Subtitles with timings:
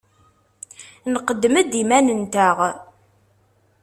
[1.13, 2.57] Nqeddem-d iman-nteɣ.